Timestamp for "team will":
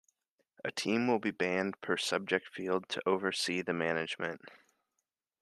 0.71-1.19